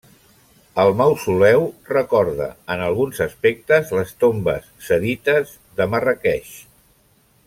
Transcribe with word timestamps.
El 0.83 0.87
mausoleu 1.01 1.65
recorda 1.89 2.47
en 2.75 2.81
alguns 2.87 3.21
aspectes 3.27 3.93
les 3.99 4.15
tombes 4.25 4.65
sadites 4.87 5.53
de 5.81 5.89
Marràqueix. 5.95 6.53